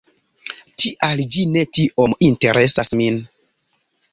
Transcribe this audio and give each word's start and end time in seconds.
Tial 0.83 1.21
ĝi 1.35 1.45
ne 1.51 1.63
tiom 1.79 2.17
interesas 2.29 2.93
min. 3.03 3.21